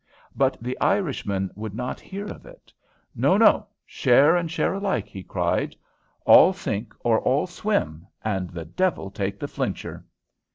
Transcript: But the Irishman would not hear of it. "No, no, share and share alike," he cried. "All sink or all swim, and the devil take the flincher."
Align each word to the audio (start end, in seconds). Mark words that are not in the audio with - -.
But 0.35 0.57
the 0.59 0.75
Irishman 0.81 1.51
would 1.53 1.75
not 1.75 1.99
hear 1.99 2.25
of 2.25 2.43
it. 2.47 2.73
"No, 3.15 3.37
no, 3.37 3.67
share 3.85 4.35
and 4.35 4.49
share 4.49 4.73
alike," 4.73 5.07
he 5.07 5.21
cried. 5.21 5.75
"All 6.25 6.53
sink 6.53 6.95
or 7.01 7.19
all 7.21 7.45
swim, 7.45 8.07
and 8.25 8.49
the 8.49 8.65
devil 8.65 9.11
take 9.11 9.39
the 9.39 9.47
flincher." 9.47 10.03